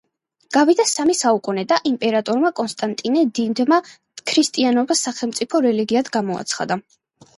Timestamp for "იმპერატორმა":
1.89-2.51